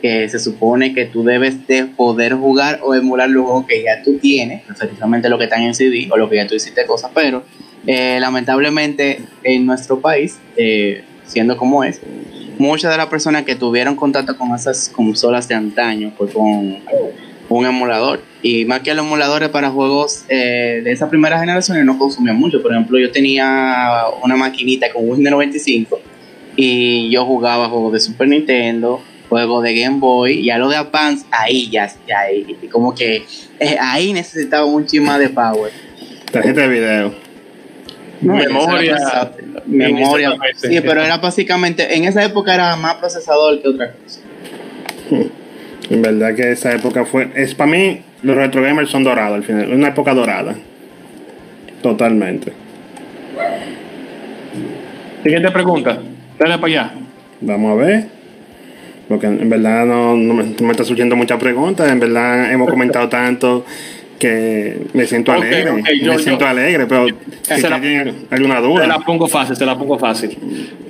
[0.01, 4.03] que se supone que tú debes de poder jugar o emular los juegos que ya
[4.03, 7.11] tú tienes, precisamente lo que están en CD o lo que ya tú hiciste cosas,
[7.15, 7.45] pero
[7.87, 12.01] eh, lamentablemente en nuestro país, eh, siendo como es,
[12.59, 16.79] muchas de las personas que tuvieron contacto con esas consolas de antaño fue con
[17.49, 18.21] un emulador.
[18.43, 22.63] Y más que los emuladores para juegos eh, de esa primera generación no consumían mucho.
[22.63, 26.01] Por ejemplo, yo tenía una maquinita con Windows 95
[26.57, 30.77] y yo jugaba juegos de Super Nintendo, juegos de Game Boy, y a lo de
[30.77, 33.25] Advance, ahí ya, ya ahí, como que
[33.59, 35.73] eh, ahí necesitaba un chisma de power.
[36.31, 37.15] Tarjeta de video.
[38.21, 38.97] No, Memoria.
[39.67, 40.33] Memoria.
[40.57, 44.21] Sí, pero era básicamente, en esa época era más procesador que otra cosa.
[45.91, 47.31] En verdad que esa época fue.
[47.35, 49.73] Es para mí, los retro gamers son dorados al final.
[49.73, 50.55] Una época dorada.
[51.83, 52.53] Totalmente.
[55.23, 55.99] Siguiente pregunta.
[56.39, 56.95] Dale para allá.
[57.41, 58.16] Vamos a ver.
[59.09, 61.91] Porque en verdad no, no me, me está surgiendo muchas preguntas.
[61.91, 63.65] En verdad hemos comentado tanto
[64.19, 65.71] que me siento alegre.
[66.03, 67.07] yo- me siento yo- alegre, pero
[67.43, 67.77] si Se la-
[68.31, 68.87] alguna Te duda.
[68.87, 70.37] la pongo fácil, te la pongo fácil.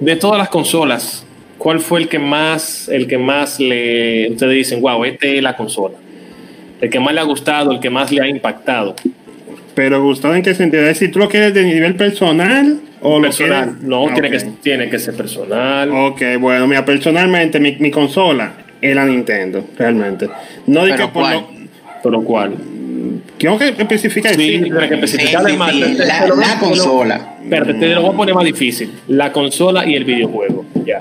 [0.01, 1.27] De todas las consolas,
[1.59, 5.57] ¿cuál fue el que más, el que más le, ustedes dicen, wow, este es la
[5.57, 5.97] consola?
[6.81, 8.95] El que más le ha gustado, el que más le ha impactado.
[9.75, 10.83] Pero gustado en qué sentido?
[10.85, 14.99] Es decir, ¿tú lo quieres de nivel personal o Personal, no, tiene, que, tiene que
[14.99, 15.91] ser personal.
[15.91, 20.29] Ok, bueno, mira, personalmente mi, mi consola es la Nintendo, realmente.
[20.67, 21.35] No digo ¿Pero por cuál?
[21.35, 21.49] lo.
[22.03, 22.55] ¿Pero cuál?
[23.39, 24.35] Tengo que especificar.
[24.35, 24.63] Sí, sí.
[24.63, 25.29] tiene que Sí, especificar.
[25.31, 27.35] sí, Además, sí, te- te- la, consola.
[27.43, 28.91] Espérate, te lo voy a poner más difícil.
[29.09, 30.65] La consola y el videojuego.
[30.85, 30.99] Ya.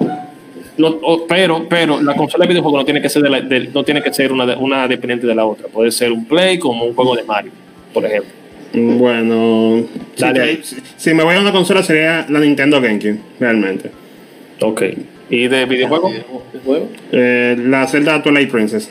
[0.77, 3.69] No, pero, pero la consola y el videojuego no tiene que ser, de la- de-
[3.73, 5.67] no tiene que ser una, de- una dependiente de la otra.
[5.69, 7.51] Puede ser un Play como un juego de Mario,
[7.93, 8.29] por ejemplo.
[8.75, 9.85] Bueno,
[10.15, 10.59] si, Dale.
[10.63, 13.91] si- si me voy a una consola sería la Nintendo GameCube, realmente.
[14.61, 14.83] Ok.
[15.29, 16.09] ¿Y de videojuego?
[16.09, 16.89] ¿Videojuego?
[17.11, 18.89] Eh, la Zelda Twilight Princess.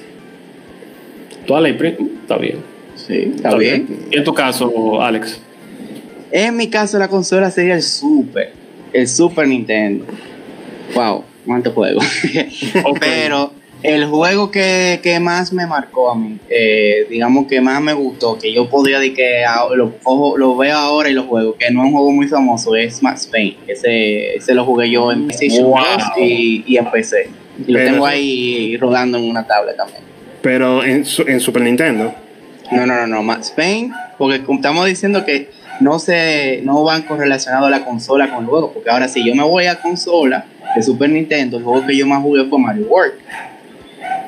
[1.46, 2.06] Twilight Princess.
[2.22, 2.56] Está bien.
[2.96, 3.86] Sí, está bien.
[4.10, 5.40] ¿Y en tu caso, Alex?
[6.32, 8.52] En mi caso, la consola sería el Super.
[8.92, 10.04] El Super Nintendo.
[10.94, 12.00] Wow, cuánto juego.
[13.00, 13.52] Pero
[13.84, 18.38] el juego que, que más me marcó a mí, eh, digamos que más me gustó,
[18.38, 19.42] que yo podría decir que
[19.76, 23.28] lo, veo ahora y lo juego, que no es un juego muy famoso, es Max
[23.30, 23.58] Payne.
[23.66, 25.80] Ese, ese lo jugué yo en PlayStation Wow.
[25.98, 27.28] 2 y, y en PC.
[27.66, 30.00] Y lo Pero- tengo ahí rodando en una tablet también.
[30.40, 32.14] Pero en, en Super Nintendo.
[32.72, 37.70] No, no, no, no, Max Payne, porque estamos diciendo que no se no van correlacionados
[37.70, 41.10] la consola con el juego, porque ahora si yo me voy a consola de Super
[41.10, 43.14] Nintendo, el juego que yo más jugué fue Mario World.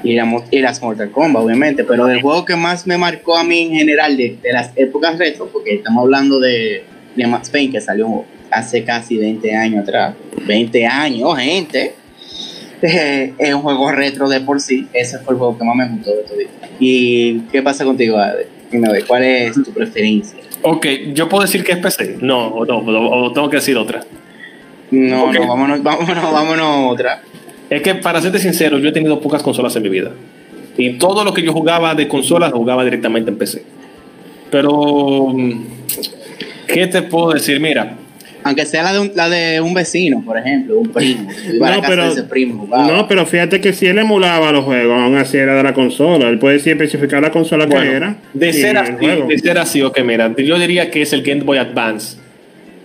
[0.07, 1.85] Y, las Mortal Kombat, obviamente.
[1.85, 5.19] Pero el juego que más me marcó a mí en general de, de las épocas
[5.19, 10.15] retro, porque estamos hablando de, de Max Payne, que salió hace casi 20 años atrás.
[10.47, 11.95] 20 años, gente.
[12.83, 14.87] Eh, es un juego retro de por sí.
[14.93, 16.39] Ese fue el juego que más me gustó de todo.
[16.79, 18.49] ¿Y qué pasa contigo, Ade?
[18.71, 20.39] Dime, ¿cuál es tu preferencia?
[20.63, 22.19] Ok, yo puedo decir que es PC.
[22.21, 24.03] No, o no, o, o tengo que decir otra.
[24.91, 27.23] No, no, vámonos, vámonos, vámonos otra.
[27.71, 30.13] Es que para serte sincero, yo he tenido pocas consolas en mi vida.
[30.79, 33.63] Y todo lo que yo jugaba de consolas lo jugaba directamente en PC.
[34.51, 35.65] Pero, mm,
[36.69, 37.59] ¿qué te puedo decir?
[37.61, 37.97] Mira,
[38.45, 41.29] Aunque sea la de un, la de un vecino, por ejemplo, un primo.
[41.59, 42.87] No, pero- de ese primo, jugaba.
[42.87, 46.29] No, pero fíjate que si él emulaba los juegos, aún así era de la consola.
[46.29, 48.17] Él puede sí especificar la consola bueno, que era.
[48.35, 48.93] de ser, así,
[49.29, 52.19] de ser así, ok, mira, yo diría que es el Game Boy Advance,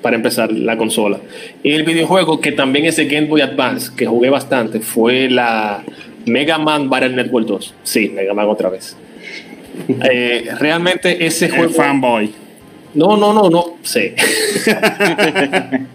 [0.02, 1.20] para empezar, la consola.
[1.64, 5.84] Y el videojuego que también es el Game Boy Advance, que jugué bastante, fue la
[6.26, 7.74] Mega Man Battle Network 2.
[7.84, 8.96] Sí, Mega Man otra vez.
[9.88, 11.74] Eh, realmente ese El juego...
[11.74, 12.30] fanboy.
[12.94, 14.16] No, no, no, no sé.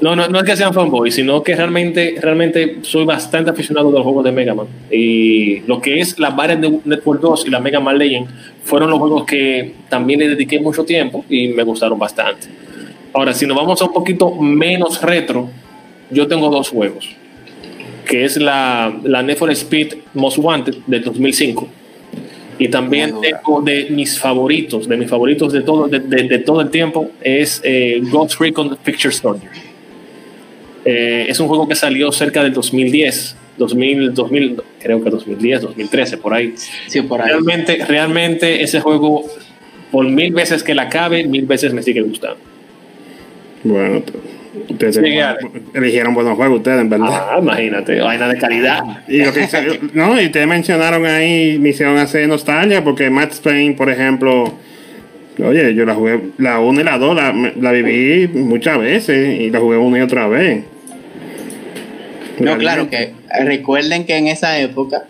[0.00, 3.98] no, no, no es que sean fanboy, sino que realmente, realmente soy bastante aficionado de
[3.98, 4.66] los juegos de Mega Man.
[4.90, 8.26] Y lo que es la Battle Network 2 y la Mega Man Legend
[8.64, 12.48] fueron los juegos que también le dediqué mucho tiempo y me gustaron bastante.
[13.16, 15.48] Ahora, si nos vamos a un poquito menos retro,
[16.10, 17.08] yo tengo dos juegos.
[18.06, 21.66] Que es la, la Need for Speed Most Wanted del 2005.
[22.58, 26.60] Y también tengo de mis favoritos, de mis favoritos de todo, de, de- de todo
[26.60, 29.50] el tiempo, es eh, Ghost Recon Picture Soldier.
[30.84, 36.18] Eh, es un juego que salió cerca del 2010, 2000, 2000, creo que 2010, 2013,
[36.18, 36.54] por ahí.
[36.86, 37.28] Sí, por ahí.
[37.30, 39.24] Realmente, realmente ese juego,
[39.90, 42.38] por mil veces que la acabe, mil veces me sigue gustando.
[43.66, 44.02] Bueno,
[44.70, 44.96] ustedes
[45.74, 47.08] eligieron buenos juegos ustedes, en verdad.
[47.10, 48.80] Ah, imagínate, vaina de calidad.
[49.08, 53.40] Y lo que hice- no, y ustedes mencionaron ahí, me hicieron hacer nostalgia, porque Max
[53.40, 54.52] Payne, por ejemplo,
[55.44, 59.50] oye, yo la jugué, la 1 y la 2, la, la viví muchas veces y
[59.50, 60.64] la jugué una y otra vez.
[62.38, 65.04] No, claro que recuerden que en esa época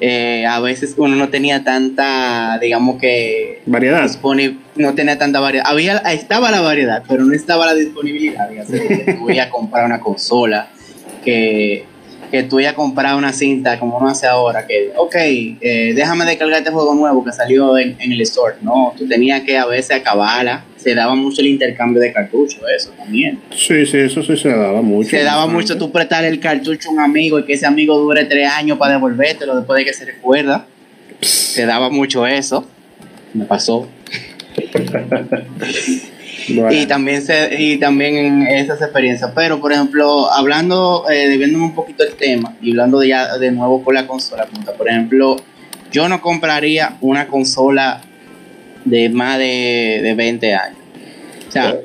[0.00, 4.08] eh, a veces uno no tenía tanta, digamos que Variedad.
[4.76, 5.66] no tenía tanta variedad.
[5.68, 8.48] Había, estaba la variedad, pero no estaba la disponibilidad.
[8.48, 10.68] Dígase, que tú ibas a comprar una consola,
[11.24, 11.84] que,
[12.30, 16.24] que tú ibas a comprar una cinta como uno hace ahora, que, ok, eh, déjame
[16.26, 18.56] descargar este juego nuevo que salió en, en el store.
[18.60, 20.64] No, tú tenías que a veces acabarla.
[20.86, 23.40] Se daba mucho el intercambio de cartuchos, eso también.
[23.50, 25.10] Sí, sí, eso sí se daba mucho.
[25.10, 28.24] Se daba mucho tú prestar el cartucho a un amigo y que ese amigo dure
[28.26, 30.64] tres años para devolvértelo después de que se recuerda.
[31.22, 32.68] Se daba mucho eso.
[33.34, 33.88] Me pasó.
[36.48, 39.32] Bueno, Y también se, y también esas experiencias.
[39.34, 43.50] Pero por ejemplo, hablando, eh, debiéndome un poquito el tema y hablando de ya de
[43.50, 44.46] nuevo con la consola,
[44.78, 45.34] por ejemplo,
[45.90, 48.02] yo no compraría una consola
[48.86, 50.78] de más de, de 20 años.
[51.48, 51.76] O sea,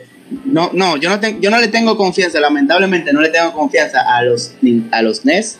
[0.46, 4.00] no, no, yo no, ten- yo no le tengo confianza, lamentablemente no le tengo confianza
[4.16, 5.60] a los, ni a los NES,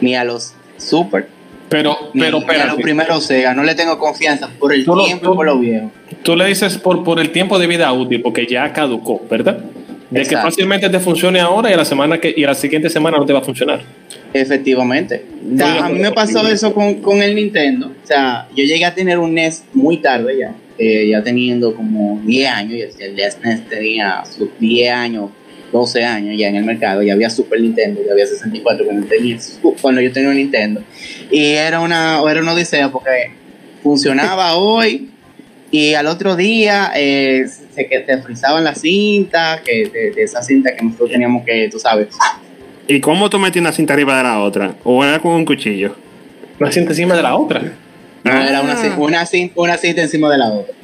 [0.00, 1.28] ni a los Super,
[1.68, 4.96] Pero, ni, pero, ni a los primeros Sega, no le tengo confianza por el Tú
[4.96, 5.90] lo- tiempo tú- y por lo viejo.
[6.22, 9.58] Tú le dices por, por el tiempo de vida útil, porque ya caducó, ¿verdad?
[10.10, 12.90] De que fácilmente te funcione ahora y a la semana que y a la siguiente
[12.90, 13.80] semana no te va a funcionar.
[14.32, 15.24] Efectivamente.
[15.54, 17.86] O sea, a mí me pasó eso con, con el Nintendo.
[18.02, 20.54] O sea, yo llegué a tener un NES muy tarde ya.
[20.78, 22.72] eh, ya teniendo como 10 años.
[22.74, 25.30] Y el, el NES tenía sus 10 años,
[25.72, 27.02] 12 años ya en el mercado.
[27.02, 29.38] Ya había Super Nintendo, ya había 64 cuando, tenía,
[29.80, 30.82] cuando yo tenía un Nintendo.
[31.30, 33.30] Y era una, era una odisea porque
[33.82, 35.08] funcionaba hoy
[35.70, 40.42] y al otro día eh, se que te frizaban la cinta, que de, de esa
[40.42, 42.08] cinta que nosotros teníamos que, tú sabes,
[42.90, 44.74] ¿Y cómo tú metías una cinta arriba de la otra?
[44.82, 45.94] ¿O era con un cuchillo?
[46.58, 47.62] Una cinta encima de la otra.
[48.32, 48.48] Ah.
[48.48, 49.24] era una, ci- una,
[49.56, 50.74] una cinta encima de la otra.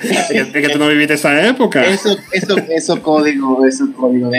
[0.00, 1.84] Es que, es que tú no viviste esa época.
[1.84, 4.38] Eso, eso, eso código, eso código de,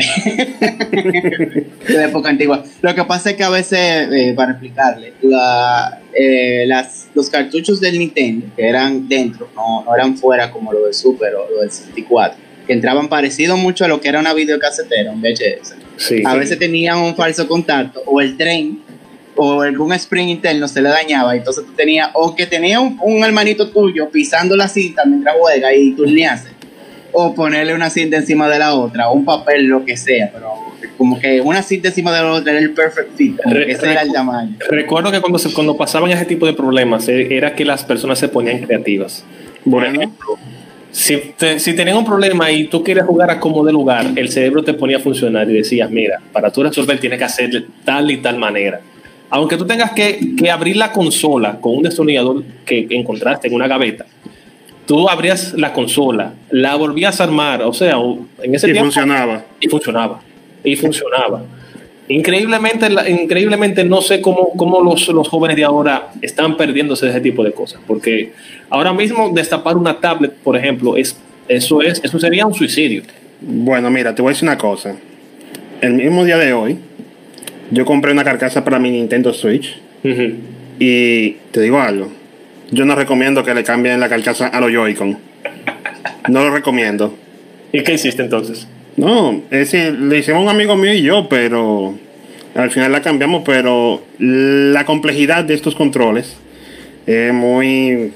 [0.91, 2.63] de la época antigua.
[2.81, 7.79] Lo que pasa es que a veces, eh, para explicarle, la, eh, las, los cartuchos
[7.81, 11.61] del Nintendo, que eran dentro, no, no eran fuera como lo del Super o lo
[11.61, 12.37] del 64,
[12.67, 15.75] que entraban parecido mucho a lo que era una videocasetera, un VHS.
[15.97, 16.23] Sí.
[16.25, 18.80] a veces tenían un falso contacto o el tren
[19.43, 23.23] o algún spring interno se le dañaba entonces tú tenías o que tenía un, un
[23.23, 26.49] hermanito tuyo pisando la cinta mientras juega y turnease
[27.13, 30.53] o ponerle una cinta encima de la otra o un papel lo que sea pero
[30.97, 34.01] como que una cinta encima de la otra era el perfect fit Re- ese era
[34.03, 37.65] el tamaño Recuerdo que cuando, se, cuando pasaban ese tipo de problemas eh, era que
[37.65, 39.23] las personas se ponían creativas.
[39.63, 39.99] Por Bueno.
[40.01, 40.37] ejemplo,
[40.91, 44.29] si, te- si tenían un problema y tú querías jugar a como de lugar, el
[44.29, 48.09] cerebro te ponía a funcionar y decías, mira, para tú resolver tienes que hacer tal
[48.11, 48.81] y tal manera.
[49.31, 53.67] Aunque tú tengas que, que abrir la consola con un destornillador que encontraste en una
[53.67, 54.05] gaveta,
[54.85, 57.95] tú abrías la consola, la volvías a armar, o sea,
[58.43, 58.91] en ese Y tiempo.
[58.91, 59.45] funcionaba.
[59.59, 60.21] Y funcionaba.
[60.63, 61.43] Y funcionaba.
[62.09, 67.21] Increíblemente, increíblemente no sé cómo, cómo los, los jóvenes de ahora están perdiéndose de ese
[67.21, 67.79] tipo de cosas.
[67.87, 68.33] Porque
[68.69, 71.17] ahora mismo destapar una tablet, por ejemplo, es,
[71.47, 73.03] eso, es, eso sería un suicidio.
[73.39, 74.93] Bueno, mira, te voy a decir una cosa.
[75.79, 76.77] El mismo día de hoy,
[77.71, 79.79] yo compré una carcasa para mi Nintendo Switch.
[80.79, 82.11] Y te digo algo.
[82.71, 85.17] Yo no recomiendo que le cambien la carcasa a los Joy-Con.
[86.29, 87.15] No lo recomiendo.
[87.71, 88.67] ¿Y qué hiciste entonces?
[88.97, 91.97] No, es decir, le hicimos un amigo mío y yo, pero
[92.55, 96.35] al final la cambiamos, pero la complejidad de estos controles
[97.05, 98.11] es muy...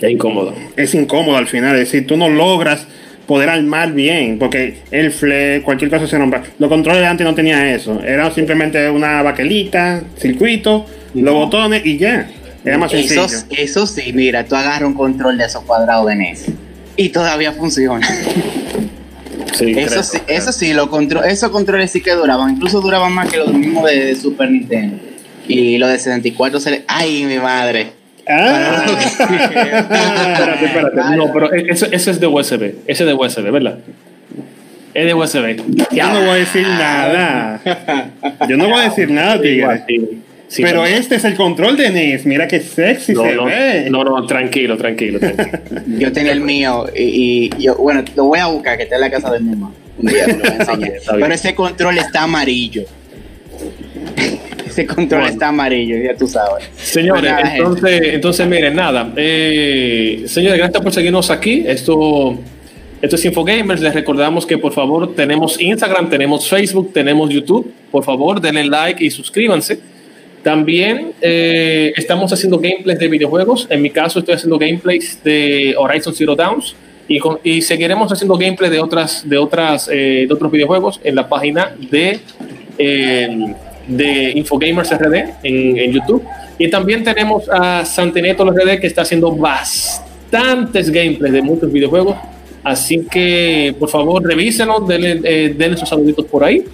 [0.00, 0.54] Es incómodo.
[0.76, 2.86] es incómodo al final, es decir, tú no logras
[3.26, 6.42] poder armar bien, porque el fle, cualquier cosa se nombra.
[6.58, 11.96] Los controles de antes no tenían eso, era simplemente una baquelita, circuito, los botones y
[11.98, 12.28] ya.
[12.64, 13.24] Era más sencillo.
[13.24, 16.46] Eso, eso sí, mira, tú agarras un control de esos cuadrados de NES
[16.96, 18.06] y todavía funciona.
[19.56, 20.02] Sí, Eso creo.
[20.02, 23.52] sí, eso sí, los contro- esos controles sí que duraban, incluso duraban más que los
[23.52, 24.96] mismos de, de Super Nintendo.
[25.46, 26.84] Y los de 64 se le...
[26.88, 27.92] ¡Ay, mi madre!
[28.28, 28.84] Ah.
[28.98, 31.16] Espérate, espérate.
[31.16, 32.62] No, pero eso, eso es de USB.
[32.86, 33.78] Ese es de USB, ¿verdad?
[34.94, 35.56] Es de USB.
[35.92, 37.60] Yo no voy a decir nada.
[38.48, 39.82] Yo no voy a decir nada, tigre.
[40.46, 42.26] Sí, Pero este es el control de NES.
[42.26, 43.86] Mira qué sexy No, se no, ve.
[43.90, 45.18] no, no, tranquilo, tranquilo.
[45.18, 45.58] tranquilo.
[45.98, 49.00] Yo tenía el mío y, y yo, bueno, lo voy a buscar, que está en
[49.00, 49.72] la casa de mi mamá.
[49.98, 50.78] Un día te lo voy a Está enseñar.
[50.78, 51.22] bien, está bien.
[51.24, 52.84] Pero ese control está amarillo.
[54.74, 55.32] Ese control Bueno.
[55.34, 56.68] está amarillo, ya tú sabes.
[56.76, 57.56] Señores, gente.
[57.58, 59.12] entonces, entonces miren, nada.
[59.16, 61.62] Eh, señores, gracias por seguirnos aquí.
[61.66, 62.36] Esto,
[63.00, 63.80] esto es Infogamers.
[63.80, 67.72] Les recordamos que por favor tenemos Instagram, tenemos Facebook, tenemos YouTube.
[67.92, 69.78] Por favor, denle like y suscríbanse.
[70.42, 73.66] También eh, estamos haciendo gameplays de videojuegos.
[73.70, 76.74] En mi caso, estoy haciendo gameplays de Horizon Zero Downs.
[77.06, 81.14] Y, con- y seguiremos haciendo gameplay de otras de otras eh, de otros videojuegos en
[81.14, 82.18] la página de
[82.78, 83.54] eh,
[83.86, 86.24] de Infogamers RD en, en YouTube.
[86.58, 92.16] Y también tenemos a Santineto RD que está haciendo bastantes gameplays de muchos videojuegos.
[92.62, 96.64] Así que por favor revísenos, denle, eh, denle sus saluditos por ahí.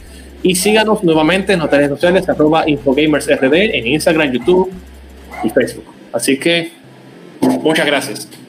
[0.43, 4.71] Y síganos nuevamente en nuestras redes sociales, arroba Infogamers RD en Instagram, YouTube
[5.45, 5.85] y Facebook.
[6.13, 6.73] Así que
[7.63, 8.40] muchas gracias.